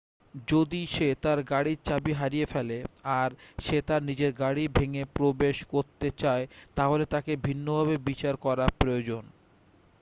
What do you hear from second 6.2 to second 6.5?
চায়